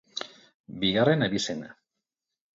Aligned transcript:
Bigarren 0.83 1.27
abizena. 1.27 1.69